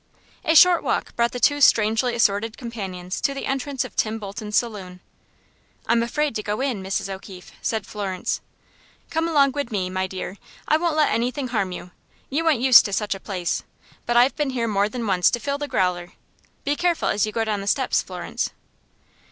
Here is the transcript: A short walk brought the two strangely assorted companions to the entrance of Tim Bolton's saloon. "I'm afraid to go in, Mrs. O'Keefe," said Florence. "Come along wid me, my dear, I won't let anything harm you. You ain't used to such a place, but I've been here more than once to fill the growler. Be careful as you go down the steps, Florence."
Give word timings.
A 0.43 0.55
short 0.55 0.81
walk 0.81 1.15
brought 1.15 1.31
the 1.31 1.39
two 1.39 1.61
strangely 1.61 2.15
assorted 2.15 2.57
companions 2.57 3.21
to 3.21 3.35
the 3.35 3.45
entrance 3.45 3.85
of 3.85 3.95
Tim 3.95 4.17
Bolton's 4.17 4.57
saloon. 4.57 4.99
"I'm 5.85 6.01
afraid 6.01 6.33
to 6.33 6.41
go 6.41 6.59
in, 6.59 6.81
Mrs. 6.81 7.07
O'Keefe," 7.07 7.51
said 7.61 7.85
Florence. 7.85 8.41
"Come 9.11 9.27
along 9.27 9.51
wid 9.51 9.71
me, 9.71 9.91
my 9.91 10.07
dear, 10.07 10.37
I 10.67 10.75
won't 10.77 10.97
let 10.97 11.13
anything 11.13 11.49
harm 11.49 11.71
you. 11.71 11.91
You 12.31 12.49
ain't 12.49 12.61
used 12.61 12.83
to 12.85 12.93
such 12.93 13.13
a 13.13 13.19
place, 13.19 13.61
but 14.07 14.17
I've 14.17 14.35
been 14.35 14.49
here 14.49 14.67
more 14.67 14.89
than 14.89 15.05
once 15.05 15.29
to 15.29 15.39
fill 15.39 15.59
the 15.59 15.67
growler. 15.67 16.13
Be 16.63 16.75
careful 16.75 17.09
as 17.09 17.27
you 17.27 17.31
go 17.31 17.45
down 17.45 17.61
the 17.61 17.67
steps, 17.67 18.01
Florence." 18.01 18.49